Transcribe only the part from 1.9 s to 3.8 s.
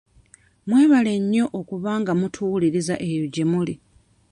nga mutuwuliriza eyo gye muli.